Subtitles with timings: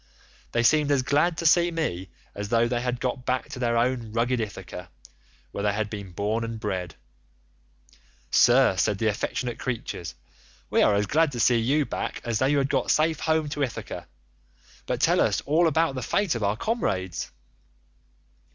[0.51, 3.77] They seemed as glad to see me as though they had got back to their
[3.77, 4.89] own rugged Ithaca,
[5.51, 6.95] where they had been born and bred.
[8.31, 10.15] 'Sir,' said the affectionate creatures,
[10.71, 13.47] 'we are as glad to see you back as though we had got safe home
[13.49, 14.07] to Ithaca;
[14.87, 17.29] but tell us all about the fate of our comrades.